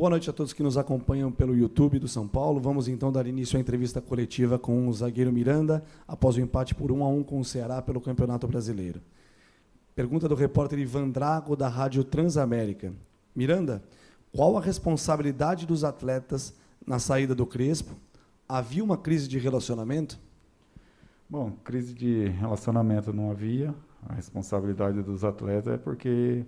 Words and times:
Boa 0.00 0.08
noite 0.08 0.30
a 0.30 0.32
todos 0.32 0.54
que 0.54 0.62
nos 0.62 0.78
acompanham 0.78 1.30
pelo 1.30 1.54
YouTube 1.54 1.98
do 1.98 2.08
São 2.08 2.26
Paulo. 2.26 2.58
Vamos 2.58 2.88
então 2.88 3.12
dar 3.12 3.26
início 3.26 3.58
à 3.58 3.60
entrevista 3.60 4.00
coletiva 4.00 4.58
com 4.58 4.88
o 4.88 4.92
zagueiro 4.94 5.30
Miranda, 5.30 5.84
após 6.08 6.36
o 6.36 6.40
empate 6.40 6.74
por 6.74 6.90
1 6.90 7.04
a 7.04 7.08
1 7.08 7.22
com 7.22 7.38
o 7.38 7.44
Ceará 7.44 7.82
pelo 7.82 8.00
Campeonato 8.00 8.48
Brasileiro. 8.48 9.02
Pergunta 9.94 10.26
do 10.26 10.34
repórter 10.34 10.78
Ivan 10.78 11.10
Drago, 11.10 11.54
da 11.54 11.68
Rádio 11.68 12.02
Transamérica. 12.02 12.94
Miranda, 13.36 13.82
qual 14.34 14.56
a 14.56 14.60
responsabilidade 14.62 15.66
dos 15.66 15.84
atletas 15.84 16.54
na 16.86 16.98
saída 16.98 17.34
do 17.34 17.44
Crespo? 17.44 17.94
Havia 18.48 18.82
uma 18.82 18.96
crise 18.96 19.28
de 19.28 19.38
relacionamento? 19.38 20.18
Bom, 21.28 21.52
crise 21.62 21.92
de 21.92 22.26
relacionamento 22.28 23.12
não 23.12 23.30
havia. 23.30 23.74
A 24.08 24.14
responsabilidade 24.14 25.02
dos 25.02 25.24
atletas 25.24 25.74
é 25.74 25.76
porque 25.76 26.46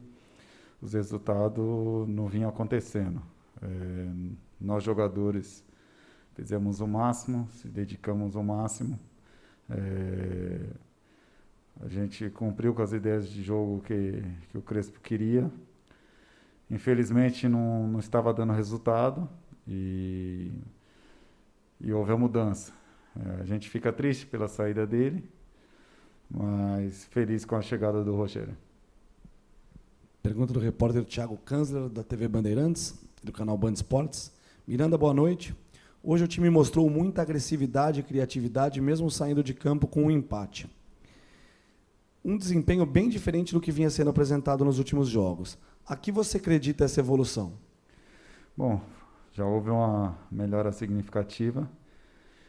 os 0.80 0.94
resultados 0.94 2.08
não 2.08 2.28
vinham 2.28 2.48
acontecendo. 2.48 3.20
É, 3.62 4.08
nós 4.60 4.82
jogadores 4.82 5.64
fizemos 6.34 6.80
o 6.80 6.86
máximo, 6.86 7.48
se 7.52 7.68
dedicamos 7.68 8.34
o 8.34 8.42
máximo. 8.42 8.98
É, 9.70 10.60
a 11.80 11.88
gente 11.88 12.28
cumpriu 12.30 12.74
com 12.74 12.82
as 12.82 12.92
ideias 12.92 13.28
de 13.28 13.42
jogo 13.42 13.80
que, 13.82 14.22
que 14.50 14.58
o 14.58 14.62
Crespo 14.62 15.00
queria. 15.00 15.50
Infelizmente 16.70 17.48
não, 17.48 17.86
não 17.86 18.00
estava 18.00 18.32
dando 18.32 18.52
resultado 18.52 19.28
e, 19.66 20.50
e 21.80 21.92
houve 21.92 22.12
a 22.12 22.16
mudança. 22.16 22.72
É, 23.18 23.42
a 23.42 23.44
gente 23.44 23.68
fica 23.68 23.92
triste 23.92 24.26
pela 24.26 24.48
saída 24.48 24.86
dele, 24.86 25.28
mas 26.30 27.04
feliz 27.06 27.44
com 27.44 27.56
a 27.56 27.62
chegada 27.62 28.02
do 28.02 28.14
Rogério. 28.14 28.56
Pergunta 30.22 30.52
do 30.52 30.60
repórter 30.60 31.04
Thiago 31.04 31.36
Kanzler, 31.38 31.88
da 31.88 32.04
TV 32.04 32.28
Bandeirantes, 32.28 33.01
do 33.22 33.32
canal 33.32 33.56
Band 33.56 33.72
Esportes. 33.72 34.32
Miranda, 34.66 34.98
boa 34.98 35.14
noite. 35.14 35.54
Hoje 36.02 36.24
o 36.24 36.28
time 36.28 36.50
mostrou 36.50 36.90
muita 36.90 37.22
agressividade 37.22 38.00
e 38.00 38.02
criatividade, 38.02 38.80
mesmo 38.80 39.10
saindo 39.10 39.42
de 39.42 39.54
campo 39.54 39.86
com 39.86 40.04
um 40.04 40.10
empate. 40.10 40.68
Um 42.24 42.36
desempenho 42.36 42.84
bem 42.84 43.08
diferente 43.08 43.52
do 43.52 43.60
que 43.60 43.70
vinha 43.70 43.90
sendo 43.90 44.10
apresentado 44.10 44.64
nos 44.64 44.78
últimos 44.78 45.08
jogos. 45.08 45.56
A 45.86 45.94
que 45.94 46.10
você 46.10 46.38
acredita 46.38 46.84
essa 46.84 47.00
evolução? 47.00 47.52
Bom, 48.56 48.80
já 49.32 49.44
houve 49.44 49.70
uma 49.70 50.18
melhora 50.30 50.72
significativa. 50.72 51.70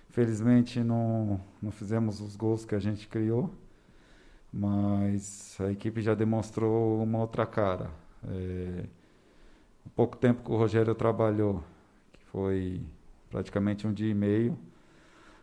Felizmente 0.10 0.84
não, 0.84 1.40
não 1.62 1.72
fizemos 1.72 2.20
os 2.22 2.36
gols 2.36 2.66
que 2.66 2.76
a 2.76 2.80
gente 2.80 3.08
criou, 3.08 3.50
mas 4.52 5.58
a 5.60 5.72
equipe 5.72 6.02
já 6.02 6.14
demonstrou 6.14 7.02
uma 7.02 7.20
outra 7.20 7.46
cara. 7.46 7.90
É, 8.28 8.86
pouco 9.96 10.18
tempo 10.18 10.44
que 10.44 10.52
o 10.52 10.58
Rogério 10.58 10.94
trabalhou, 10.96 11.64
que 12.14 12.26
foi 12.26 12.82
praticamente 13.30 13.88
um 13.88 13.94
dia 13.94 14.10
e 14.10 14.14
meio, 14.14 14.58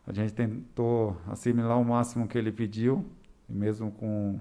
a 0.06 0.12
gente 0.12 0.32
tentou 0.32 1.16
assimilar 1.28 1.78
o 1.80 1.84
máximo 1.84 2.26
que 2.26 2.36
ele 2.36 2.50
pediu, 2.50 3.04
e 3.48 3.52
mesmo 3.52 3.90
com, 3.92 4.38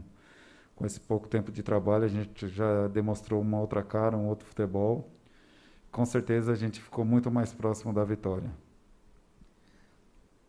com 0.75 0.86
esse 0.86 1.00
pouco 1.00 1.28
tempo 1.28 1.52
de 1.52 1.62
trabalho, 1.62 2.06
a 2.06 2.08
gente 2.08 2.47
já 2.47 2.88
demonstrou 2.88 3.42
uma 3.42 3.59
outra 3.59 3.84
cara, 3.84 4.18
um 4.18 4.28
outro 4.28 4.47
futebol. 4.47 5.09
Com 5.92 6.06
certeza 6.06 6.52
a 6.52 6.56
gente 6.56 6.80
ficou 6.80 7.03
muito 7.03 7.30
mais 7.31 7.53
próximo 7.53 7.94
da 7.94 8.03
vitória. 8.03 8.50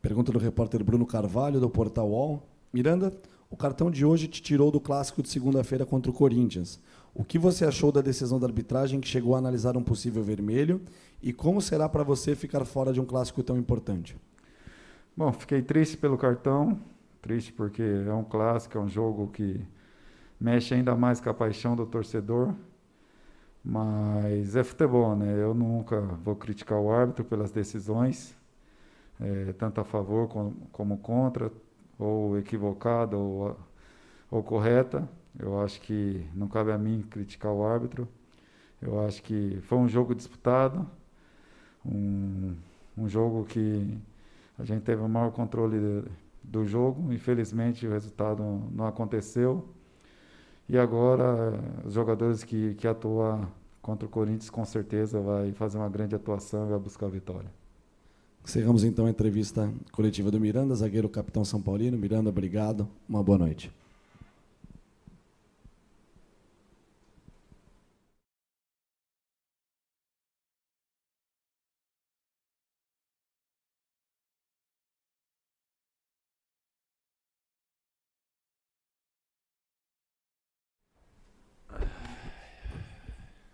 Pergunta 0.01 0.33
do 0.33 0.39
repórter 0.39 0.83
Bruno 0.83 1.07
Carvalho, 1.07 1.61
do 1.61 1.69
Portal 1.69 2.09
UOL. 2.09 2.43
Miranda, 2.73 3.13
o 3.51 3.57
cartão 3.57 3.91
de 3.91 4.05
hoje 4.05 4.29
te 4.29 4.41
tirou 4.41 4.71
do 4.71 4.81
clássico 4.81 5.23
de 5.23 5.29
segunda-feira 5.29 5.85
contra 5.85 6.11
o 6.11 6.15
Corinthians. 6.15 6.81
O 7.15 7.25
que 7.25 7.39
você 7.39 7.65
achou 7.65 7.91
da 7.91 8.01
decisão 8.01 8.39
da 8.39 8.47
arbitragem 8.47 9.01
que 9.01 9.09
chegou 9.09 9.35
a 9.35 9.39
analisar 9.39 9.77
um 9.77 9.83
possível 9.83 10.23
vermelho? 10.23 10.81
E 11.23 11.33
como 11.33 11.61
será 11.61 11.89
para 11.89 12.03
você 12.03 12.35
ficar 12.35 12.65
fora 12.65 12.93
de 12.93 13.01
um 13.01 13.05
clássico 13.05 13.43
tão 13.43 13.59
importante? 13.59 14.17
Bom, 15.17 15.33
fiquei 15.33 15.63
triste 15.63 15.97
pelo 15.97 16.17
cartão. 16.17 16.79
Triste 17.21 17.53
porque 17.53 17.83
é 17.83 18.13
um 18.13 18.25
clássico, 18.25 18.79
é 18.79 18.81
um 18.81 18.89
jogo 18.89 19.29
que 19.29 19.61
mexe 20.41 20.73
ainda 20.73 20.95
mais 20.95 21.21
com 21.21 21.29
a 21.29 21.35
paixão 21.35 21.77
do 21.77 21.85
torcedor. 21.85 22.55
Mas 23.63 24.57
é 24.57 24.65
futebol, 24.65 25.15
né? 25.15 25.35
Eu 25.39 25.53
nunca 25.53 26.01
vou 26.01 26.35
criticar 26.35 26.79
o 26.79 26.91
árbitro 26.91 27.25
pelas 27.25 27.51
decisões 27.51 28.35
é, 29.21 29.53
tanto 29.53 29.81
a 29.81 29.85
favor 29.85 30.29
como, 30.29 30.55
como, 30.73 30.99
contra, 30.99 31.53
ou 31.99 32.39
equivocada 32.39 33.17
ou, 33.17 33.57
ou 34.31 34.43
correta. 34.43 35.09
Eu 35.39 35.61
acho 35.61 35.81
que 35.81 36.27
não 36.35 36.49
cabe 36.49 36.73
a 36.73 36.79
mim 36.79 37.05
criticar 37.11 37.53
o 37.53 37.65
árbitro. 37.65 38.07
Eu 38.81 39.05
acho 39.07 39.23
que 39.23 39.59
foi 39.63 39.79
um 39.79 39.89
jogo 39.89 40.15
disputado, 40.15 40.87
um, 41.85 42.55
um 42.97 43.09
jogo 43.09 43.45
que 43.45 43.99
a 44.59 44.65
gente 44.65 44.83
teve 44.83 45.03
o 45.03 45.09
maior 45.09 45.31
controle 45.31 46.05
do 46.43 46.67
jogo. 46.67 47.13
Infelizmente, 47.13 47.87
o 47.87 47.91
resultado 47.91 48.43
não 48.73 48.87
aconteceu. 48.87 49.69
E 50.69 50.79
agora, 50.79 51.59
os 51.85 51.95
jogadores 51.95 52.45
que, 52.45 52.75
que 52.75 52.87
atuam 52.87 53.49
contra 53.83 54.07
o 54.07 54.09
Corinthians, 54.09 54.51
com 54.51 54.65
certeza, 54.65 55.21
vai 55.21 55.53
fazer 55.53 55.79
uma 55.79 55.89
grande 55.89 56.15
atuação 56.15 56.67
e 56.67 56.71
vai 56.71 56.79
buscar 56.79 57.07
a 57.07 57.11
vitória. 57.11 57.51
Encerramos 58.45 58.85
então 58.85 59.07
a 59.07 59.11
entrevista 59.11 59.71
coletiva 59.93 60.31
do 60.31 60.41
Miranda, 60.41 60.75
zagueiro 60.75 61.09
capitão 61.09 61.45
São 61.45 61.61
Paulino. 61.61 61.99
Miranda, 61.99 62.31
obrigado. 62.31 62.89
Uma 63.09 63.23
boa 63.23 63.37
noite. 63.37 63.71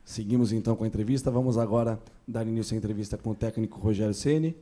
Seguimos 0.07 0.53
então 0.53 0.77
com 0.77 0.85
a 0.85 0.87
entrevista. 0.87 1.33
Vamos 1.33 1.59
agora 1.59 1.99
dar 2.29 2.47
início 2.47 2.77
à 2.77 2.79
entrevista 2.79 3.19
com 3.19 3.31
o 3.31 3.35
técnico 3.35 3.81
Rogério 3.81 4.15
Ceni. 4.15 4.57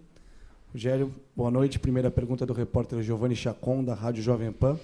Rogério, 0.72 1.12
boa 1.36 1.50
noite. 1.50 1.78
Primeira 1.78 2.10
pergunta 2.10 2.46
do 2.46 2.54
repórter 2.54 3.02
Giovanni 3.02 3.36
Chacon, 3.36 3.84
da 3.84 3.92
Rádio 3.92 4.22
Jovem 4.22 4.50
Pan. 4.50 4.80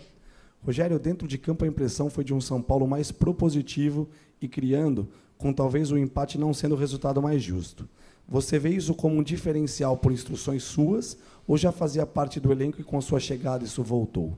Rogério, 0.62 0.98
dentro 0.98 1.26
de 1.26 1.38
campo 1.38 1.64
a 1.64 1.66
impressão 1.66 2.10
foi 2.10 2.24
de 2.24 2.34
um 2.34 2.42
São 2.42 2.60
Paulo 2.60 2.86
mais 2.86 3.10
propositivo 3.10 4.06
e 4.38 4.46
criando, 4.46 5.08
com 5.38 5.50
talvez 5.50 5.90
o 5.90 5.96
empate 5.96 6.36
não 6.36 6.52
sendo 6.52 6.74
o 6.74 6.78
resultado 6.78 7.22
mais 7.22 7.42
justo. 7.42 7.88
Você 8.28 8.58
vê 8.58 8.68
isso 8.68 8.94
como 8.94 9.16
um 9.16 9.22
diferencial 9.22 9.96
por 9.96 10.12
instruções 10.12 10.62
suas 10.62 11.16
ou 11.48 11.56
já 11.56 11.72
fazia 11.72 12.04
parte 12.04 12.38
do 12.38 12.52
elenco 12.52 12.78
e 12.82 12.84
com 12.84 13.00
sua 13.00 13.18
chegada 13.18 13.64
isso 13.64 13.82
voltou? 13.82 14.36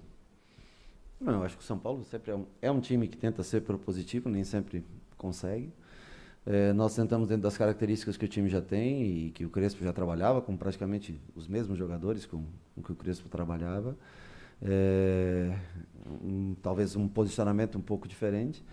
Não, 1.21 1.33
eu 1.33 1.43
acho 1.43 1.57
que 1.57 1.65
o 1.65 1.67
São 1.67 1.79
Paulo 1.81 2.05
sempre 2.05 2.31
é 2.31 2.37
um, 2.37 2.45
é 2.63 2.71
um 2.71 2.81
time 2.81 3.09
que 3.09 3.17
tenta 3.17 3.43
ser 3.43 3.63
propositivo, 3.63 4.31
nem 4.31 4.45
sempre 4.45 4.85
consegue. 5.19 5.69
É, 6.45 6.73
nós 6.73 6.95
tentamos, 6.95 7.29
dentro 7.29 7.43
das 7.43 7.57
características 7.57 8.17
que 8.17 8.25
o 8.25 8.29
time 8.29 8.49
já 8.49 8.61
tem 8.61 9.03
e 9.03 9.31
que 9.31 9.45
o 9.45 9.51
Crespo 9.51 9.85
já 9.85 9.93
trabalhava, 9.93 10.43
com 10.43 10.57
praticamente 10.57 11.21
os 11.37 11.47
mesmos 11.47 11.79
jogadores 11.79 12.27
com, 12.27 12.45
com 12.75 12.83
que 12.83 12.91
o 12.91 12.97
Crespo 12.97 13.29
trabalhava, 13.29 13.97
é, 14.61 15.57
um, 16.23 16.55
talvez 16.61 16.97
um 16.97 17.07
posicionamento 17.07 17.79
um 17.79 17.81
pouco 17.81 18.09
diferente, 18.09 18.65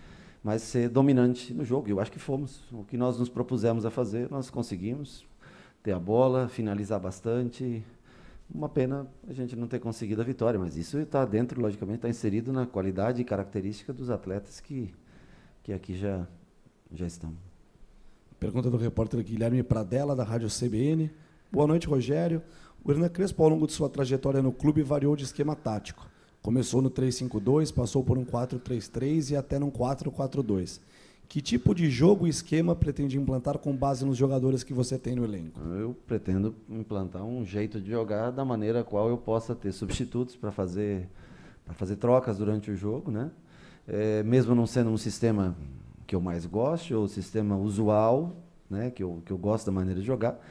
mas 0.42 0.62
ser 0.62 0.88
dominante 0.88 1.54
no 1.54 1.64
jogo. 1.64 1.88
Eu 1.88 2.00
acho 2.00 2.10
que 2.10 2.18
fomos. 2.18 2.62
O 2.72 2.84
que 2.84 2.96
nós 2.96 3.18
nos 3.18 3.28
propusemos 3.28 3.84
a 3.84 3.90
fazer, 3.90 4.30
nós 4.30 4.50
conseguimos 4.50 5.24
ter 5.82 5.92
a 5.92 5.98
bola, 5.98 6.48
finalizar 6.48 6.98
bastante. 6.98 7.84
Uma 8.52 8.68
pena 8.68 9.06
a 9.28 9.32
gente 9.32 9.54
não 9.54 9.68
ter 9.68 9.78
conseguido 9.78 10.20
a 10.22 10.24
vitória, 10.24 10.58
mas 10.58 10.76
isso 10.76 10.98
está 10.98 11.24
dentro, 11.24 11.60
logicamente, 11.60 11.98
está 11.98 12.08
inserido 12.08 12.52
na 12.52 12.66
qualidade 12.66 13.20
e 13.22 13.24
característica 13.24 13.92
dos 13.92 14.10
atletas 14.10 14.58
que, 14.60 14.92
que 15.62 15.72
aqui 15.72 15.96
já, 15.96 16.26
já 16.92 17.06
estão. 17.06 17.49
Pergunta 18.40 18.70
do 18.70 18.78
repórter 18.78 19.22
Guilherme 19.22 19.62
Pradella, 19.62 20.16
da 20.16 20.24
Rádio 20.24 20.48
CBN. 20.48 21.10
Boa 21.52 21.66
noite, 21.66 21.86
Rogério. 21.86 22.40
O 22.82 22.90
Hernan 22.90 23.10
Crespo, 23.10 23.42
ao 23.42 23.50
longo 23.50 23.66
de 23.66 23.74
sua 23.74 23.90
trajetória 23.90 24.40
no 24.40 24.50
clube, 24.50 24.82
variou 24.82 25.14
de 25.14 25.24
esquema 25.24 25.54
tático. 25.54 26.08
Começou 26.40 26.80
no 26.80 26.90
3-5-2, 26.90 27.70
passou 27.70 28.02
por 28.02 28.16
um 28.16 28.24
4-3-3 28.24 29.32
e 29.32 29.36
até 29.36 29.58
num 29.58 29.70
4-4-2. 29.70 30.80
Que 31.28 31.42
tipo 31.42 31.74
de 31.74 31.90
jogo 31.90 32.26
e 32.26 32.30
esquema 32.30 32.74
pretende 32.74 33.18
implantar 33.18 33.58
com 33.58 33.76
base 33.76 34.06
nos 34.06 34.16
jogadores 34.16 34.64
que 34.64 34.72
você 34.72 34.98
tem 34.98 35.14
no 35.14 35.22
elenco? 35.22 35.60
Eu 35.60 35.94
pretendo 36.06 36.54
implantar 36.66 37.22
um 37.22 37.44
jeito 37.44 37.78
de 37.78 37.90
jogar 37.90 38.30
da 38.30 38.42
maneira 38.42 38.82
qual 38.82 39.10
eu 39.10 39.18
possa 39.18 39.54
ter 39.54 39.70
substitutos 39.70 40.34
para 40.34 40.50
fazer, 40.50 41.06
fazer 41.74 41.96
trocas 41.96 42.38
durante 42.38 42.70
o 42.70 42.74
jogo, 42.74 43.10
né? 43.10 43.30
É, 43.86 44.22
mesmo 44.22 44.54
não 44.54 44.66
sendo 44.66 44.88
um 44.88 44.96
sistema 44.96 45.54
que 46.10 46.16
eu 46.16 46.20
mais 46.20 46.44
gosto, 46.44 46.92
ou 46.92 47.04
o 47.04 47.08
sistema 47.08 47.56
usual, 47.56 48.32
né, 48.68 48.90
que, 48.90 49.00
eu, 49.00 49.22
que 49.24 49.30
eu 49.30 49.38
gosto 49.38 49.66
da 49.66 49.70
maneira 49.70 50.00
de 50.00 50.04
jogar. 50.04 50.44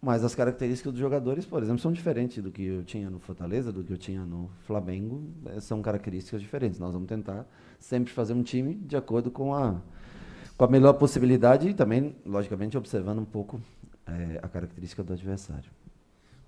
Mas 0.00 0.24
as 0.24 0.34
características 0.34 0.94
dos 0.94 1.00
jogadores, 1.00 1.44
por 1.44 1.62
exemplo, 1.62 1.78
são 1.78 1.92
diferentes 1.92 2.42
do 2.42 2.50
que 2.50 2.62
eu 2.64 2.82
tinha 2.82 3.10
no 3.10 3.18
Fortaleza, 3.18 3.70
do 3.70 3.84
que 3.84 3.92
eu 3.92 3.98
tinha 3.98 4.24
no 4.24 4.48
Flamengo. 4.66 5.22
É, 5.44 5.60
são 5.60 5.82
características 5.82 6.40
diferentes. 6.40 6.78
Nós 6.78 6.94
vamos 6.94 7.06
tentar 7.06 7.46
sempre 7.78 8.14
fazer 8.14 8.32
um 8.32 8.42
time 8.42 8.76
de 8.76 8.96
acordo 8.96 9.30
com 9.30 9.54
a, 9.54 9.78
com 10.56 10.64
a 10.64 10.68
melhor 10.68 10.94
possibilidade 10.94 11.68
e 11.68 11.74
também, 11.74 12.16
logicamente, 12.24 12.78
observando 12.78 13.18
um 13.18 13.26
pouco 13.26 13.60
é, 14.06 14.40
a 14.42 14.48
característica 14.48 15.02
do 15.02 15.12
adversário. 15.12 15.70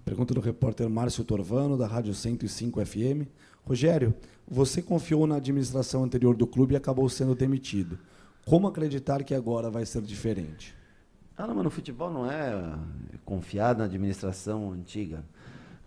Pergunta 0.03 0.33
do 0.33 0.41
repórter 0.41 0.89
Márcio 0.89 1.25
Torvano, 1.25 1.77
da 1.77 1.87
Rádio 1.87 2.15
105 2.15 2.87
FM. 2.87 3.29
Rogério, 3.67 4.15
você 4.49 4.81
confiou 4.81 5.27
na 5.27 5.37
administração 5.37 6.03
anterior 6.03 6.35
do 6.35 6.47
clube 6.47 6.73
e 6.73 6.77
acabou 6.79 7.07
sendo 7.11 7.35
demitido. 7.35 7.99
Como 8.47 8.69
acreditar 8.69 9.25
que 9.25 9.35
agora 9.35 9.69
vai 9.69 9.85
ser 9.85 10.03
diferente? 10.03 10.73
Ah, 11.37 11.49
não, 11.49 11.55
mas 11.57 11.65
no 11.65 11.71
futebol 11.71 12.13
não 12.13 12.31
é 12.31 12.79
confiar 13.25 13.77
na 13.77 13.87
administração 13.87 14.71
antiga. 14.71 15.25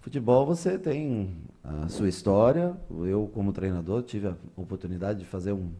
Futebol 0.02 0.46
você 0.46 0.78
tem 0.78 1.38
a 1.64 1.88
sua 1.88 2.10
história. 2.10 2.76
Eu, 3.08 3.32
como 3.34 3.54
treinador, 3.54 4.04
tive 4.04 4.28
a 4.28 4.36
oportunidade 4.58 5.20
de 5.20 5.26
fazer 5.26 5.54
um, 5.54 5.72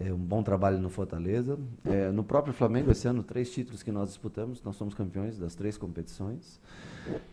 é, 0.00 0.12
um 0.12 0.18
bom 0.18 0.42
trabalho 0.42 0.80
no 0.80 0.90
Fortaleza. 0.90 1.56
É, 1.84 2.10
no 2.10 2.24
próprio 2.24 2.52
Flamengo, 2.52 2.90
esse 2.90 3.06
ano, 3.06 3.22
três 3.22 3.48
títulos 3.52 3.80
que 3.80 3.92
nós 3.92 4.08
disputamos, 4.08 4.60
nós 4.64 4.74
somos 4.74 4.94
campeões 4.94 5.38
das 5.38 5.54
três 5.54 5.78
competições. 5.78 6.60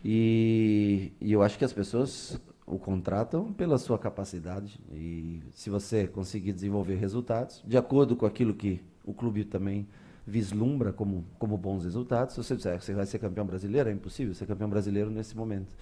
E, 0.04 1.10
e 1.20 1.32
eu 1.32 1.42
acho 1.42 1.58
que 1.58 1.64
as 1.64 1.72
pessoas 1.72 2.40
o 2.70 2.78
contratam 2.78 3.52
pela 3.52 3.78
sua 3.78 3.98
capacidade. 3.98 4.80
E 4.92 5.42
se 5.52 5.70
você 5.70 6.06
conseguir 6.06 6.52
desenvolver 6.52 6.96
resultados, 6.96 7.62
de 7.66 7.76
acordo 7.76 8.16
com 8.16 8.26
aquilo 8.26 8.54
que 8.54 8.82
o 9.04 9.12
clube 9.12 9.44
também 9.44 9.86
vislumbra 10.26 10.92
como, 10.92 11.24
como 11.38 11.56
bons 11.56 11.84
resultados, 11.84 12.34
se 12.34 12.42
você 12.42 12.56
disser 12.56 12.78
que 12.78 12.84
você 12.84 12.94
vai 12.94 13.06
ser 13.06 13.18
campeão 13.18 13.46
brasileiro, 13.46 13.88
é 13.88 13.92
impossível 13.92 14.34
ser 14.34 14.46
campeão 14.46 14.68
brasileiro 14.68 15.10
nesse 15.10 15.36
momento 15.36 15.74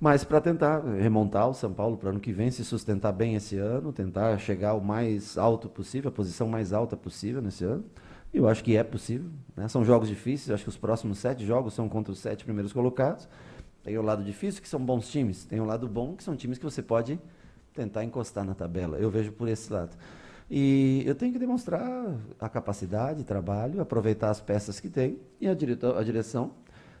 mas 0.00 0.22
para 0.22 0.40
tentar 0.40 0.80
remontar 0.80 1.48
o 1.48 1.54
São 1.54 1.72
Paulo 1.72 1.96
para 1.96 2.06
o 2.06 2.10
ano 2.10 2.20
que 2.20 2.32
vem, 2.32 2.50
se 2.50 2.64
sustentar 2.64 3.12
bem 3.12 3.34
esse 3.34 3.58
ano, 3.58 3.92
tentar 3.92 4.38
chegar 4.38 4.74
o 4.74 4.80
mais 4.80 5.36
alto 5.36 5.68
possível, 5.68 6.08
a 6.08 6.12
posição 6.12 6.46
mais 6.46 6.72
alta 6.72 6.96
possível 6.96 7.42
nesse 7.42 7.64
ano. 7.64 7.84
Eu 8.32 8.48
acho 8.48 8.62
que 8.62 8.76
é 8.76 8.84
possível. 8.84 9.28
Né? 9.56 9.66
São 9.66 9.84
jogos 9.84 10.08
difíceis, 10.08 10.50
acho 10.50 10.62
que 10.62 10.68
os 10.68 10.76
próximos 10.76 11.18
sete 11.18 11.44
jogos 11.44 11.74
são 11.74 11.88
contra 11.88 12.12
os 12.12 12.20
sete 12.20 12.44
primeiros 12.44 12.72
colocados. 12.72 13.28
Tem 13.88 13.96
o 13.96 14.02
lado 14.02 14.22
difícil, 14.22 14.60
que 14.60 14.68
são 14.68 14.78
bons 14.78 15.08
times. 15.08 15.46
Tem 15.46 15.60
o 15.60 15.64
lado 15.64 15.88
bom, 15.88 16.14
que 16.14 16.22
são 16.22 16.36
times 16.36 16.58
que 16.58 16.64
você 16.64 16.82
pode 16.82 17.18
tentar 17.72 18.04
encostar 18.04 18.44
na 18.44 18.54
tabela. 18.54 18.98
Eu 18.98 19.10
vejo 19.10 19.32
por 19.32 19.48
esse 19.48 19.72
lado. 19.72 19.96
E 20.50 21.02
eu 21.06 21.14
tenho 21.14 21.32
que 21.32 21.38
demonstrar 21.38 22.14
a 22.38 22.50
capacidade, 22.50 23.24
trabalho, 23.24 23.80
aproveitar 23.80 24.28
as 24.28 24.42
peças 24.42 24.78
que 24.78 24.90
tem 24.90 25.18
e 25.40 25.48
a, 25.48 25.52
a 25.52 26.04
direção 26.04 26.50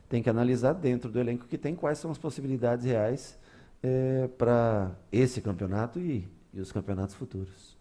tem 0.08 0.22
que 0.22 0.30
analisar 0.30 0.72
dentro 0.72 1.10
do 1.10 1.20
elenco 1.20 1.44
que 1.44 1.58
tem 1.58 1.74
quais 1.74 1.98
são 1.98 2.10
as 2.10 2.16
possibilidades 2.16 2.86
reais 2.86 3.38
é, 3.82 4.26
para 4.38 4.90
esse 5.12 5.42
campeonato 5.42 5.98
e, 5.98 6.26
e, 6.54 6.58
os 6.58 6.72
campeonatos 6.72 7.14
futuros. 7.14 7.76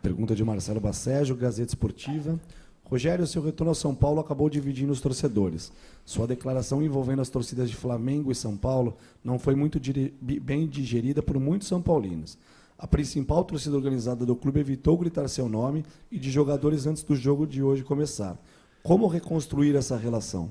Pergunta 0.00 0.34
de 0.34 0.42
Marcelo 0.42 0.80
Bacejo, 0.80 1.36
Gazeta 1.36 1.72
Esportiva. 1.72 2.40
Rogério, 2.90 3.26
seu 3.26 3.42
retorno 3.42 3.70
ao 3.70 3.74
São 3.74 3.94
Paulo 3.94 4.18
acabou 4.18 4.48
dividindo 4.48 4.90
os 4.90 5.00
torcedores. 5.00 5.70
Sua 6.06 6.26
declaração 6.26 6.82
envolvendo 6.82 7.20
as 7.20 7.28
torcidas 7.28 7.68
de 7.68 7.76
Flamengo 7.76 8.32
e 8.32 8.34
São 8.34 8.56
Paulo 8.56 8.96
não 9.22 9.38
foi 9.38 9.54
muito 9.54 9.78
bem 10.20 10.66
digerida 10.66 11.22
por 11.22 11.38
muitos 11.38 11.68
são 11.68 11.82
paulinos. 11.82 12.38
A 12.78 12.86
principal 12.86 13.44
torcida 13.44 13.76
organizada 13.76 14.24
do 14.24 14.34
clube 14.34 14.60
evitou 14.60 14.96
gritar 14.96 15.28
seu 15.28 15.48
nome 15.48 15.84
e 16.10 16.18
de 16.18 16.30
jogadores 16.30 16.86
antes 16.86 17.02
do 17.02 17.14
jogo 17.14 17.46
de 17.46 17.62
hoje 17.62 17.84
começar. 17.84 18.38
Como 18.82 19.06
reconstruir 19.06 19.76
essa 19.76 19.96
relação? 19.96 20.50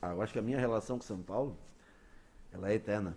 Ah, 0.00 0.10
eu 0.10 0.22
acho 0.22 0.32
que 0.32 0.38
a 0.40 0.42
minha 0.42 0.58
relação 0.58 0.98
com 0.98 1.04
São 1.04 1.18
Paulo, 1.18 1.56
ela 2.52 2.68
é 2.70 2.74
eterna. 2.74 3.16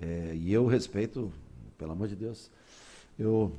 É, 0.00 0.32
e 0.36 0.52
eu 0.52 0.66
respeito, 0.66 1.32
pelo 1.76 1.90
amor 1.90 2.06
de 2.06 2.14
Deus, 2.14 2.50
eu, 3.18 3.50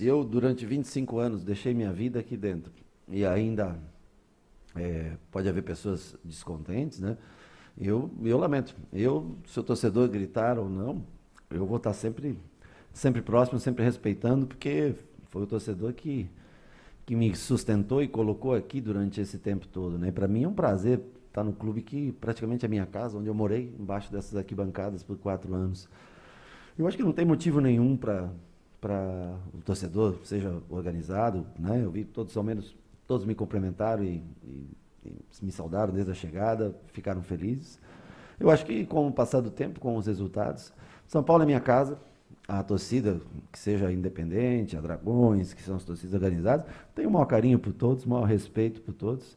se 0.00 0.06
eu 0.06 0.24
durante 0.24 0.64
25 0.64 1.18
anos 1.18 1.44
deixei 1.44 1.74
minha 1.74 1.92
vida 1.92 2.18
aqui 2.20 2.34
dentro 2.34 2.72
e 3.06 3.22
ainda 3.22 3.78
é, 4.74 5.12
pode 5.30 5.46
haver 5.46 5.62
pessoas 5.62 6.16
descontentes, 6.24 7.00
né? 7.00 7.18
Eu, 7.78 8.10
eu 8.24 8.38
lamento. 8.38 8.74
Eu, 8.90 9.36
se 9.46 9.60
o 9.60 9.62
torcedor 9.62 10.08
gritar 10.08 10.58
ou 10.58 10.70
não, 10.70 11.04
eu 11.50 11.66
vou 11.66 11.76
estar 11.76 11.92
sempre, 11.92 12.38
sempre 12.94 13.20
próximo, 13.20 13.60
sempre 13.60 13.84
respeitando, 13.84 14.46
porque 14.46 14.94
foi 15.28 15.42
o 15.42 15.46
torcedor 15.46 15.92
que 15.92 16.30
que 17.04 17.14
me 17.14 17.34
sustentou 17.36 18.02
e 18.02 18.08
colocou 18.08 18.54
aqui 18.54 18.80
durante 18.80 19.20
esse 19.20 19.36
tempo 19.36 19.66
todo. 19.66 19.98
Né? 19.98 20.10
Para 20.10 20.26
mim 20.26 20.44
é 20.44 20.48
um 20.48 20.54
prazer 20.54 21.00
estar 21.26 21.44
no 21.44 21.52
clube 21.52 21.82
que 21.82 22.12
praticamente 22.12 22.64
é 22.64 22.68
minha 22.68 22.86
casa, 22.86 23.18
onde 23.18 23.28
eu 23.28 23.34
morei, 23.34 23.74
embaixo 23.78 24.10
dessas 24.10 24.34
arquibancadas 24.34 25.02
por 25.02 25.18
quatro 25.18 25.52
anos. 25.52 25.86
Eu 26.78 26.86
acho 26.86 26.96
que 26.96 27.02
não 27.02 27.12
tem 27.12 27.26
motivo 27.26 27.60
nenhum 27.60 27.96
para 27.98 28.30
para 28.80 29.36
o 29.52 29.58
torcedor 29.58 30.18
seja 30.24 30.62
organizado, 30.68 31.46
né? 31.58 31.82
Eu 31.84 31.90
vi 31.90 32.04
todos 32.04 32.36
ao 32.36 32.42
menos 32.42 32.74
todos 33.06 33.26
me 33.26 33.34
cumprimentaram 33.34 34.04
e, 34.04 34.22
e, 34.44 34.70
e 35.04 35.16
me 35.42 35.50
saudaram 35.50 35.92
desde 35.92 36.12
a 36.12 36.14
chegada, 36.14 36.76
ficaram 36.92 37.20
felizes. 37.20 37.76
Eu 38.38 38.48
acho 38.50 38.64
que 38.64 38.86
com 38.86 39.08
o 39.08 39.12
passar 39.12 39.40
do 39.40 39.50
tempo, 39.50 39.80
com 39.80 39.96
os 39.96 40.06
resultados, 40.06 40.72
São 41.08 41.20
Paulo 41.20 41.42
é 41.42 41.46
minha 41.46 41.58
casa, 41.58 41.98
a 42.46 42.62
torcida, 42.62 43.20
que 43.50 43.58
seja 43.58 43.90
independente, 43.92 44.76
a 44.76 44.80
Dragões, 44.80 45.52
que 45.52 45.62
são 45.62 45.74
as 45.74 45.82
torcidas 45.82 46.14
organizadas, 46.14 46.66
tem 46.94 47.04
o 47.04 47.10
maior 47.10 47.26
carinho 47.26 47.58
por 47.58 47.72
todos, 47.72 48.04
o 48.04 48.08
maior 48.08 48.26
respeito 48.26 48.80
por 48.80 48.94
todos. 48.94 49.36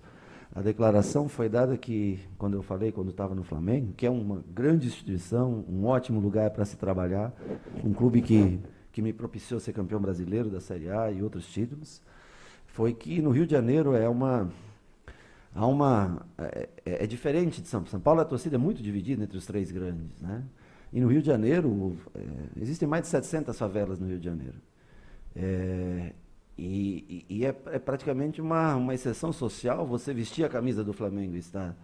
A 0.55 0.61
declaração 0.61 1.27
foi 1.27 1.49
dada 1.49 1.75
que, 1.75 2.19
quando 2.37 2.53
eu 2.53 2.61
falei, 2.61 2.91
quando 2.91 3.09
estava 3.09 3.33
no 3.33 3.43
Flamengo, 3.43 3.91
que 3.97 4.05
é 4.05 4.09
uma 4.09 4.43
grande 4.53 4.85
instituição, 4.85 5.65
um 5.67 5.85
ótimo 5.85 6.19
lugar 6.19 6.51
para 6.51 6.63
se 6.63 6.77
trabalhar, 6.77 7.33
um 7.83 7.91
clube 7.91 8.21
que, 8.21 8.59
que 8.93 9.01
me 9.01 9.11
propiciou 9.11 9.59
ser 9.59 9.73
campeão 9.73 9.99
brasileiro 9.99 10.49
da 10.49 10.61
Série 10.61 10.89
A 10.89 11.11
e 11.11 11.21
outros 11.21 11.47
títulos, 11.47 12.01
foi 12.67 12.93
que 12.93 13.21
no 13.21 13.31
Rio 13.31 13.45
de 13.45 13.51
Janeiro 13.51 13.93
é 13.93 14.07
uma. 14.07 14.49
Há 15.55 15.67
uma 15.67 16.25
é, 16.37 16.69
é, 16.85 17.03
é 17.03 17.07
diferente 17.07 17.61
de 17.61 17.67
São 17.67 17.81
Paulo. 17.81 17.91
São 17.91 17.99
Paulo, 17.99 18.21
a 18.21 18.25
torcida 18.25 18.55
é 18.55 18.57
muito 18.57 18.81
dividida 18.81 19.23
entre 19.23 19.37
os 19.37 19.45
três 19.45 19.71
grandes. 19.71 20.21
Né? 20.21 20.43
E 20.91 21.01
no 21.01 21.07
Rio 21.07 21.21
de 21.21 21.27
Janeiro, 21.27 21.97
é, 22.15 22.21
existem 22.61 22.87
mais 22.87 23.03
de 23.03 23.09
700 23.09 23.57
favelas 23.57 23.99
no 23.99 24.07
Rio 24.07 24.19
de 24.19 24.25
Janeiro. 24.25 24.55
É, 25.35 26.13
e, 26.57 27.25
e, 27.29 27.45
é, 27.45 27.49
é, 27.49 27.79
praticamente 27.79 28.41
uma, 28.41 28.75
uma 28.75 28.93
exceção 28.93 29.33
social 29.33 29.85
você 29.85 30.13
vestir 30.13 30.45
a 30.45 30.49
camisa 30.49 30.83
do 30.83 30.93
Flamengo 30.93 31.35
e 31.35 31.39
estar. 31.39 31.75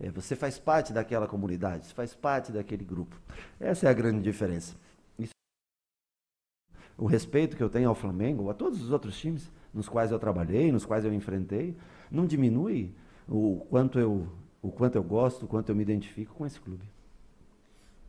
É, 0.00 0.10
você 0.10 0.34
faz 0.34 0.58
parte 0.58 0.92
daquela 0.92 1.26
comunidade, 1.26 1.86
você 1.86 1.94
faz 1.94 2.14
parte 2.14 2.50
daquele 2.50 2.84
grupo. 2.84 3.16
Essa 3.60 3.86
é 3.86 3.90
a 3.90 3.92
grande 3.92 4.22
diferença. 4.22 4.74
O 6.96 7.06
respeito 7.06 7.56
que 7.56 7.62
eu 7.62 7.68
tenho 7.68 7.88
ao 7.88 7.94
Flamengo, 7.94 8.50
a 8.50 8.54
todos 8.54 8.82
os 8.82 8.90
outros 8.90 9.18
times 9.18 9.50
nos 9.72 9.88
quais 9.88 10.10
eu 10.10 10.18
trabalhei, 10.18 10.70
nos 10.70 10.84
quais 10.84 11.04
eu 11.04 11.12
enfrentei, 11.12 11.74
não 12.10 12.26
diminui 12.26 12.92
o 13.28 13.64
quanto 13.70 13.98
eu, 13.98 14.26
o 14.60 14.70
quanto 14.70 14.96
eu 14.96 15.02
gosto, 15.02 15.44
o 15.44 15.48
quanto 15.48 15.70
eu 15.70 15.76
me 15.76 15.82
identifico 15.82 16.34
com 16.34 16.46
esse 16.46 16.60
clube. 16.60 16.84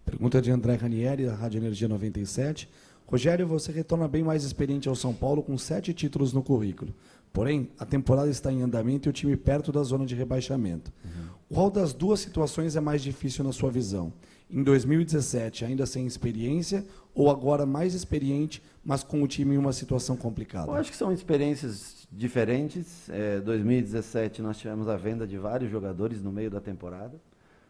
Pergunta 0.05 0.41
de 0.41 0.51
André 0.51 0.75
Ranieri, 0.75 1.25
da 1.25 1.33
Rádio 1.33 1.59
Energia 1.59 1.87
97. 1.87 2.69
Rogério, 3.07 3.47
você 3.47 3.71
retorna 3.71 4.07
bem 4.07 4.23
mais 4.23 4.43
experiente 4.43 4.89
ao 4.89 4.95
São 4.95 5.13
Paulo 5.13 5.41
com 5.41 5.57
sete 5.57 5.93
títulos 5.93 6.33
no 6.33 6.43
currículo. 6.43 6.93
Porém, 7.33 7.71
a 7.79 7.85
temporada 7.85 8.29
está 8.29 8.51
em 8.51 8.61
andamento 8.61 9.07
e 9.07 9.09
o 9.09 9.13
time 9.13 9.35
perto 9.35 9.71
da 9.71 9.81
zona 9.81 10.05
de 10.05 10.13
rebaixamento. 10.13 10.93
Uhum. 11.03 11.11
Qual 11.51 11.71
das 11.71 11.91
duas 11.91 12.19
situações 12.19 12.75
é 12.75 12.79
mais 12.79 13.01
difícil 13.01 13.43
na 13.43 13.51
sua 13.51 13.71
visão? 13.71 14.13
Em 14.49 14.61
2017, 14.61 15.65
ainda 15.65 15.87
sem 15.87 16.05
experiência, 16.05 16.85
ou 17.13 17.31
agora 17.31 17.65
mais 17.65 17.95
experiente, 17.95 18.61
mas 18.85 19.03
com 19.03 19.23
o 19.23 19.27
time 19.27 19.55
em 19.55 19.57
uma 19.57 19.73
situação 19.73 20.15
complicada? 20.15 20.71
Eu 20.71 20.75
acho 20.75 20.91
que 20.91 20.97
são 20.97 21.11
experiências 21.11 22.07
diferentes. 22.11 23.09
É, 23.09 23.39
2017 23.39 24.41
nós 24.43 24.57
tivemos 24.59 24.87
a 24.87 24.95
venda 24.95 25.25
de 25.25 25.37
vários 25.37 25.71
jogadores 25.71 26.21
no 26.21 26.31
meio 26.31 26.51
da 26.51 26.61
temporada 26.61 27.19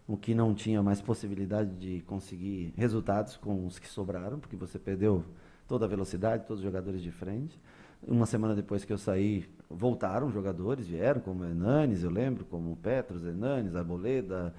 o 0.08 0.18
que 0.18 0.36
não 0.36 0.54
tinha 0.54 0.84
mais 0.84 1.02
possibilidade 1.02 1.72
de 1.76 2.02
conseguir 2.02 2.74
resultados 2.76 3.38
com 3.38 3.66
os 3.66 3.80
que 3.80 3.88
sobraram, 3.88 4.40
porque 4.40 4.56
você 4.56 4.78
perdeu 4.78 5.24
toda 5.68 5.86
a 5.86 5.88
velocidade, 5.88 6.46
todos 6.46 6.60
os 6.60 6.66
jogadores 6.66 7.02
de 7.02 7.12
frente. 7.12 7.58
Uma 8.08 8.26
semana 8.26 8.54
depois 8.54 8.84
que 8.84 8.92
eu 8.92 8.98
saí, 8.98 9.46
voltaram 9.70 10.30
jogadores, 10.30 10.88
vieram, 10.88 11.22
como 11.22 11.46
Hernanes, 11.46 12.04
eu 12.04 12.10
lembro, 12.10 12.44
como 12.46 12.76
Petros, 12.76 13.26
Hernanes, 13.26 13.76
Arboleda, 13.76 14.54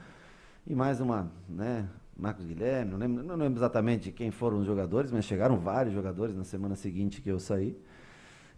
e 0.66 0.74
mais 0.74 0.98
uma, 0.98 1.30
né, 1.48 1.86
Marcos 2.16 2.46
Guilherme, 2.46 2.92
não 2.92 2.98
lembro, 2.98 3.22
não 3.22 3.36
lembro 3.36 3.58
exatamente 3.58 4.10
quem 4.10 4.30
foram 4.30 4.60
os 4.60 4.66
jogadores, 4.66 5.12
mas 5.12 5.24
chegaram 5.26 5.58
vários 5.58 5.92
jogadores 5.92 6.34
na 6.34 6.44
semana 6.44 6.74
seguinte 6.74 7.20
que 7.20 7.30
eu 7.30 7.38
saí. 7.38 7.76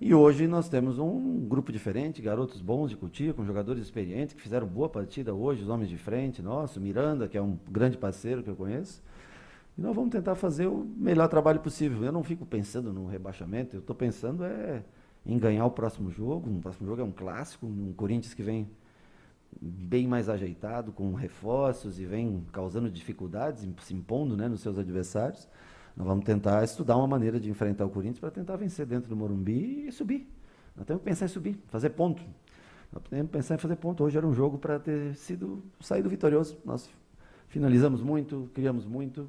E 0.00 0.14
hoje 0.14 0.47
nós 0.47 0.69
temos 0.69 0.99
um 0.99 1.40
grupo 1.49 1.73
diferente, 1.73 2.21
garotos 2.21 2.61
bons 2.61 2.90
de 2.90 2.97
Cotia, 2.97 3.33
com 3.33 3.45
jogadores 3.45 3.83
experientes, 3.83 4.35
que 4.35 4.43
fizeram 4.43 4.66
boa 4.66 4.90
partida 4.90 5.35
hoje, 5.35 5.62
os 5.62 5.69
homens 5.69 5.88
de 5.88 5.97
frente, 5.97 6.43
nosso, 6.43 6.81
Miranda, 6.81 7.26
que 7.26 7.37
é 7.37 7.43
um 7.43 7.59
grande 7.71 7.97
parceiro 7.97 8.43
que 8.43 8.50
eu 8.50 8.55
conheço. 8.55 9.02
E 9.76 9.80
nós 9.80 9.95
vamos 9.95 10.11
tentar 10.11 10.35
fazer 10.35 10.66
o 10.66 10.85
melhor 10.97 11.28
trabalho 11.28 11.61
possível. 11.61 12.02
Eu 12.02 12.12
não 12.12 12.23
fico 12.23 12.47
pensando 12.47 12.92
no 12.92 13.06
rebaixamento, 13.06 13.76
eu 13.76 13.80
estou 13.80 13.95
pensando 13.95 14.45
é 14.45 14.83
em 15.25 15.38
ganhar 15.38 15.66
o 15.66 15.71
próximo 15.71 16.11
jogo. 16.11 16.49
O 16.49 16.61
próximo 16.61 16.87
jogo 16.87 17.02
é 17.02 17.04
um 17.04 17.12
clássico, 17.12 17.66
um 17.66 17.92
Corinthians 17.92 18.33
que 18.33 18.42
vem 18.42 18.68
bem 19.61 20.06
mais 20.06 20.28
ajeitado, 20.28 20.92
com 20.92 21.12
reforços 21.14 21.99
e 21.99 22.04
vem 22.04 22.45
causando 22.52 22.90
dificuldades, 22.90 23.66
se 23.83 23.95
impondo 23.95 24.37
né, 24.37 24.49
nos 24.49 24.61
seus 24.61 24.78
adversários. 24.78 25.49
Nós 25.97 26.06
vamos 26.06 26.25
tentar 26.25 26.62
estudar 26.62 26.97
uma 26.97 27.06
maneira 27.06 27.40
de 27.40 27.50
enfrentar 27.50 27.87
o 27.87 27.90
Corinthians 27.90 28.18
para 28.18 28.30
tentar 28.30 28.56
vencer 28.56 28.87
dentro 28.87 29.09
do 29.09 29.16
Morumbi 29.16 29.87
e 29.87 29.92
subir. 29.92 30.30
Nós 30.76 30.87
temos 30.87 31.02
que 31.02 31.09
pensar 31.09 31.25
em 31.25 31.28
subir, 31.28 31.59
fazer 31.68 31.90
ponto. 31.90 32.23
Nós 32.92 33.02
temos 33.09 33.26
que 33.26 33.33
pensar 33.33 33.54
em 33.54 33.59
fazer 33.59 33.76
ponto. 33.76 34.04
Hoje 34.04 34.16
era 34.16 34.26
um 34.26 34.35
jogo 34.35 34.59
para 34.59 34.78
ter 34.78 35.14
sido 35.16 35.62
saído 35.80 36.09
vitorioso. 36.09 36.59
Nós 36.64 36.90
finalizamos 37.49 38.02
muito, 38.02 38.50
criamos 38.52 38.85
muito. 38.85 39.28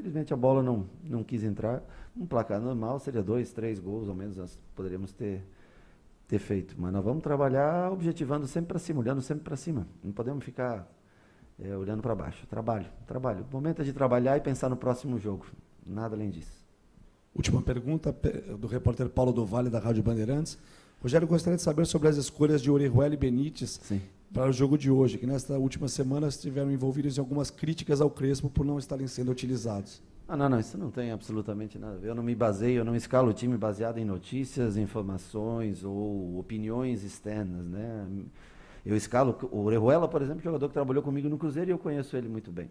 Felizmente 0.00 0.32
a 0.32 0.36
bola 0.36 0.62
não, 0.62 0.86
não 1.04 1.22
quis 1.22 1.44
entrar. 1.44 1.82
Um 2.16 2.24
placar 2.24 2.58
normal 2.58 2.98
seria 2.98 3.22
dois, 3.22 3.52
três 3.52 3.78
gols, 3.78 4.08
ao 4.08 4.14
menos 4.14 4.34
nós 4.34 4.58
poderíamos 4.74 5.12
ter, 5.12 5.44
ter 6.26 6.38
feito. 6.38 6.74
Mas 6.78 6.90
nós 6.90 7.04
vamos 7.04 7.22
trabalhar 7.22 7.92
objetivando 7.92 8.46
sempre 8.46 8.68
para 8.68 8.78
cima, 8.78 9.00
olhando 9.00 9.20
sempre 9.20 9.44
para 9.44 9.56
cima. 9.56 9.86
Não 10.02 10.10
podemos 10.10 10.42
ficar 10.42 10.90
é, 11.62 11.76
olhando 11.76 12.00
para 12.00 12.14
baixo. 12.14 12.46
Trabalho, 12.46 12.86
trabalho. 13.06 13.44
O 13.50 13.54
momento 13.54 13.82
é 13.82 13.84
de 13.84 13.92
trabalhar 13.92 14.38
e 14.38 14.40
pensar 14.40 14.70
no 14.70 14.76
próximo 14.76 15.18
jogo. 15.18 15.44
Nada 15.86 16.16
além 16.16 16.30
disso. 16.30 16.64
Última 17.34 17.60
pergunta 17.60 18.10
do 18.58 18.66
repórter 18.66 19.10
Paulo 19.10 19.32
do 19.32 19.44
Vale, 19.44 19.68
da 19.68 19.78
Rádio 19.78 20.02
Bandeirantes. 20.02 20.58
Rogério, 21.02 21.28
gostaria 21.28 21.58
de 21.58 21.62
saber 21.62 21.86
sobre 21.86 22.08
as 22.08 22.16
escolhas 22.16 22.62
de 22.62 22.70
Orejuela 22.70 23.12
e 23.12 23.18
Benítez 23.18 23.78
Sim. 23.82 24.00
Para 24.32 24.48
o 24.48 24.52
jogo 24.52 24.78
de 24.78 24.90
hoje, 24.90 25.18
que 25.18 25.26
nesta 25.26 25.58
última 25.58 25.88
semana 25.88 26.28
estiveram 26.28 26.70
envolvidos 26.70 27.18
em 27.18 27.20
algumas 27.20 27.50
críticas 27.50 28.00
ao 28.00 28.10
Crespo 28.10 28.48
por 28.48 28.64
não 28.64 28.78
estarem 28.78 29.06
sendo 29.06 29.30
utilizados. 29.30 30.00
Ah, 30.28 30.36
não, 30.36 30.48
não, 30.48 30.60
isso 30.60 30.78
não 30.78 30.92
tem 30.92 31.10
absolutamente 31.10 31.76
nada 31.76 31.94
a 31.94 31.98
ver. 31.98 32.08
Eu 32.08 32.14
não 32.14 32.22
me 32.22 32.36
baseio, 32.36 32.78
eu 32.78 32.84
não 32.84 32.94
escalo 32.94 33.30
o 33.30 33.32
time 33.32 33.56
baseado 33.56 33.98
em 33.98 34.04
notícias, 34.04 34.76
informações 34.76 35.82
ou 35.82 36.38
opiniões 36.38 37.02
externas, 37.02 37.66
né? 37.66 38.06
Eu 38.86 38.96
escalo 38.96 39.36
o 39.50 39.64
Orejuela, 39.64 40.06
por 40.06 40.22
exemplo, 40.22 40.40
jogador 40.40 40.68
que 40.68 40.74
trabalhou 40.74 41.02
comigo 41.02 41.28
no 41.28 41.36
Cruzeiro 41.36 41.70
e 41.70 41.72
eu 41.72 41.78
conheço 41.78 42.16
ele 42.16 42.28
muito 42.28 42.52
bem. 42.52 42.70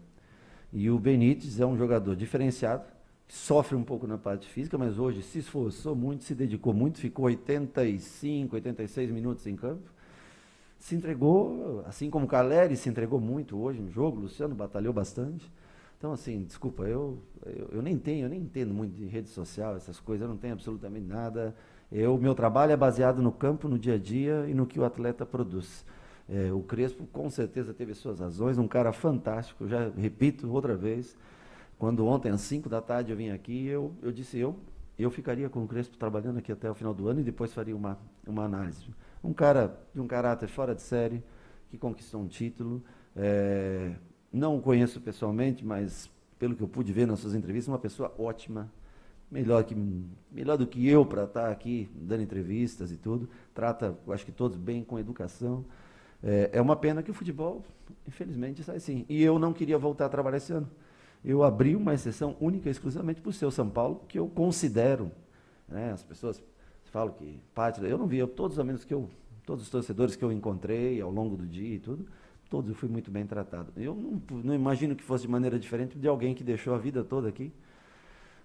E 0.72 0.88
o 0.88 0.98
Benítez 0.98 1.60
é 1.60 1.66
um 1.66 1.76
jogador 1.76 2.16
diferenciado, 2.16 2.84
sofre 3.28 3.76
um 3.76 3.84
pouco 3.84 4.06
na 4.06 4.16
parte 4.16 4.48
física, 4.48 4.78
mas 4.78 4.98
hoje 4.98 5.22
se 5.22 5.40
esforçou 5.40 5.94
muito, 5.94 6.24
se 6.24 6.34
dedicou 6.34 6.72
muito, 6.72 6.98
ficou 6.98 7.26
85, 7.26 8.54
86 8.54 9.10
minutos 9.10 9.46
em 9.46 9.54
campo. 9.54 9.99
Se 10.80 10.96
entregou, 10.96 11.84
assim 11.86 12.08
como 12.10 12.24
o 12.24 12.28
Caleri 12.28 12.74
se 12.74 12.88
entregou 12.88 13.20
muito 13.20 13.56
hoje 13.60 13.80
no 13.80 13.90
jogo, 13.90 14.16
o 14.16 14.20
Luciano 14.22 14.54
batalhou 14.54 14.92
bastante. 14.92 15.50
Então, 15.98 16.12
assim, 16.12 16.42
desculpa, 16.42 16.84
eu, 16.84 17.18
eu, 17.44 17.68
eu, 17.72 17.82
nem 17.82 17.98
tenho, 17.98 18.24
eu 18.24 18.28
nem 18.30 18.40
entendo 18.40 18.72
muito 18.72 18.94
de 18.94 19.04
rede 19.04 19.28
social, 19.28 19.76
essas 19.76 20.00
coisas, 20.00 20.22
eu 20.22 20.28
não 20.28 20.38
tenho 20.38 20.54
absolutamente 20.54 21.06
nada. 21.06 21.54
O 21.92 22.16
meu 22.16 22.34
trabalho 22.34 22.72
é 22.72 22.76
baseado 22.76 23.20
no 23.20 23.30
campo, 23.30 23.68
no 23.68 23.78
dia 23.78 23.94
a 23.94 23.98
dia 23.98 24.46
e 24.48 24.54
no 24.54 24.66
que 24.66 24.80
o 24.80 24.84
atleta 24.84 25.26
produz. 25.26 25.84
É, 26.26 26.50
o 26.50 26.60
Crespo 26.60 27.06
com 27.12 27.28
certeza 27.28 27.74
teve 27.74 27.92
suas 27.92 28.20
razões, 28.20 28.56
um 28.56 28.66
cara 28.66 28.92
fantástico, 28.92 29.68
já 29.68 29.90
repito 29.90 30.50
outra 30.50 30.76
vez, 30.76 31.14
quando 31.78 32.06
ontem, 32.06 32.30
às 32.30 32.40
5 32.42 32.68
da 32.68 32.80
tarde, 32.80 33.10
eu 33.10 33.16
vim 33.16 33.30
aqui, 33.30 33.66
eu, 33.66 33.92
eu 34.02 34.12
disse, 34.12 34.38
eu, 34.38 34.56
eu 35.02 35.10
ficaria 35.10 35.48
com 35.48 35.64
o 35.64 35.68
Crespo 35.68 35.96
trabalhando 35.96 36.38
aqui 36.38 36.52
até 36.52 36.70
o 36.70 36.74
final 36.74 36.92
do 36.92 37.08
ano 37.08 37.20
e 37.20 37.22
depois 37.22 37.52
faria 37.52 37.74
uma, 37.74 37.98
uma 38.26 38.44
análise. 38.44 38.84
Um 39.22 39.32
cara 39.32 39.78
de 39.94 40.00
um 40.00 40.06
caráter 40.06 40.48
fora 40.48 40.74
de 40.74 40.82
série, 40.82 41.22
que 41.70 41.78
conquistou 41.78 42.20
um 42.20 42.26
título. 42.26 42.82
É, 43.14 43.92
não 44.32 44.56
o 44.56 44.60
conheço 44.60 45.00
pessoalmente, 45.00 45.64
mas 45.64 46.10
pelo 46.38 46.56
que 46.56 46.62
eu 46.62 46.68
pude 46.68 46.92
ver 46.92 47.06
nas 47.06 47.20
suas 47.20 47.34
entrevistas, 47.34 47.68
uma 47.68 47.78
pessoa 47.78 48.12
ótima, 48.18 48.70
melhor, 49.30 49.62
que, 49.64 49.76
melhor 50.30 50.56
do 50.56 50.66
que 50.66 50.88
eu 50.88 51.04
para 51.04 51.24
estar 51.24 51.50
aqui 51.50 51.88
dando 51.94 52.22
entrevistas 52.22 52.90
e 52.90 52.96
tudo. 52.96 53.28
Trata, 53.54 53.96
acho 54.08 54.24
que 54.24 54.32
todos 54.32 54.56
bem, 54.56 54.82
com 54.82 54.98
educação. 54.98 55.64
É, 56.22 56.50
é 56.54 56.60
uma 56.60 56.76
pena 56.76 57.02
que 57.02 57.10
o 57.10 57.14
futebol, 57.14 57.62
infelizmente, 58.06 58.62
sai 58.64 58.76
assim. 58.76 59.04
E 59.08 59.22
eu 59.22 59.38
não 59.38 59.52
queria 59.52 59.78
voltar 59.78 60.06
a 60.06 60.08
trabalhar 60.08 60.38
esse 60.38 60.52
ano 60.52 60.68
eu 61.24 61.42
abri 61.42 61.76
uma 61.76 61.94
exceção 61.94 62.36
única 62.40 62.68
e 62.68 62.72
exclusivamente 62.72 63.20
para 63.20 63.30
o 63.30 63.32
seu 63.32 63.50
São 63.50 63.68
Paulo, 63.68 64.02
que 64.08 64.18
eu 64.18 64.26
considero, 64.28 65.10
né, 65.68 65.92
as 65.92 66.02
pessoas 66.02 66.42
falam 66.90 67.12
que 67.14 67.40
pátria, 67.54 67.86
eu 67.86 67.96
não 67.96 68.06
vi, 68.06 68.18
eu, 68.18 68.26
todos 68.26 68.56
os 68.56 68.60
amigos 68.60 68.84
que 68.84 68.92
eu, 68.92 69.08
todos 69.46 69.64
os 69.64 69.70
torcedores 69.70 70.16
que 70.16 70.24
eu 70.24 70.32
encontrei 70.32 71.00
ao 71.00 71.10
longo 71.10 71.36
do 71.36 71.46
dia 71.46 71.76
e 71.76 71.78
tudo, 71.78 72.06
todos 72.48 72.68
eu 72.68 72.74
fui 72.74 72.88
muito 72.88 73.10
bem 73.10 73.24
tratado. 73.24 73.72
Eu 73.76 73.94
não, 73.94 74.20
não 74.42 74.54
imagino 74.54 74.96
que 74.96 75.04
fosse 75.04 75.22
de 75.22 75.30
maneira 75.30 75.58
diferente 75.58 75.96
de 75.96 76.08
alguém 76.08 76.34
que 76.34 76.42
deixou 76.42 76.74
a 76.74 76.78
vida 76.78 77.04
toda 77.04 77.28
aqui, 77.28 77.52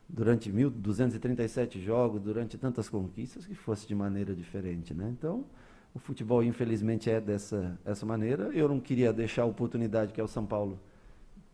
durante 0.07 0.51
1.237 0.51 1.81
jogos, 1.81 2.21
durante 2.21 2.57
tantas 2.57 2.87
conquistas, 2.87 3.45
que 3.47 3.55
fosse 3.55 3.87
de 3.87 3.95
maneira 3.95 4.35
diferente. 4.35 4.93
Né? 4.93 5.09
Então, 5.17 5.45
o 5.93 5.97
futebol, 5.97 6.43
infelizmente, 6.43 7.09
é 7.09 7.19
dessa 7.19 7.79
essa 7.83 8.05
maneira. 8.05 8.51
Eu 8.53 8.69
não 8.69 8.79
queria 8.79 9.11
deixar 9.11 9.41
a 9.41 9.45
oportunidade 9.45 10.13
que 10.13 10.21
é 10.21 10.23
o 10.23 10.27
São 10.27 10.45
Paulo 10.45 10.79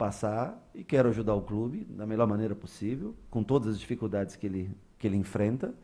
passar 0.01 0.67
e 0.73 0.83
quero 0.83 1.09
ajudar 1.09 1.35
o 1.35 1.43
clube 1.43 1.85
da 1.87 2.07
melhor 2.07 2.25
maneira 2.25 2.55
possível, 2.55 3.13
com 3.29 3.43
todas 3.43 3.67
as 3.75 3.79
dificuldades 3.79 4.35
que 4.35 4.47
ele, 4.47 4.75
que 4.97 5.05
ele 5.05 5.15
enfrenta. 5.15 5.75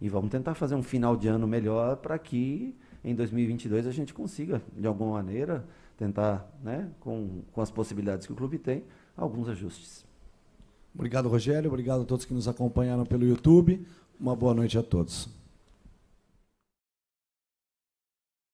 E 0.00 0.08
vamos 0.08 0.28
tentar 0.28 0.54
fazer 0.54 0.74
um 0.74 0.82
final 0.82 1.16
de 1.16 1.28
ano 1.28 1.46
melhor 1.46 1.98
para 1.98 2.18
que 2.18 2.74
em 3.04 3.14
2022 3.14 3.86
a 3.86 3.92
gente 3.92 4.12
consiga, 4.12 4.60
de 4.76 4.88
alguma 4.88 5.12
maneira, 5.12 5.64
tentar, 5.96 6.50
né, 6.64 6.90
com, 6.98 7.42
com 7.52 7.60
as 7.60 7.70
possibilidades 7.70 8.26
que 8.26 8.32
o 8.32 8.36
clube 8.36 8.58
tem, 8.58 8.82
alguns 9.16 9.48
ajustes. 9.48 10.04
Obrigado, 10.92 11.28
Rogério. 11.28 11.70
Obrigado 11.70 12.02
a 12.02 12.04
todos 12.04 12.24
que 12.24 12.34
nos 12.34 12.48
acompanharam 12.48 13.06
pelo 13.06 13.24
YouTube. 13.24 13.86
Uma 14.18 14.34
boa 14.34 14.52
noite 14.52 14.76
a 14.78 14.82
todos. 14.82 15.39